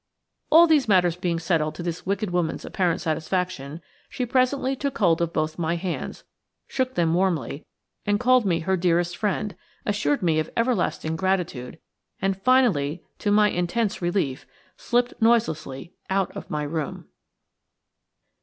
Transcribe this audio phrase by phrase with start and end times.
[0.49, 5.21] All these matters being settled to this wicked woman's apparent satisfaction, she presently took hold
[5.21, 6.23] of both my hands,
[6.67, 7.67] shook them warmly,
[8.03, 11.77] and called me her dearest friend; assured me of everlasting gratitude,
[12.19, 17.07] and finally, to my intense relief, slipped noiselessly out of my room.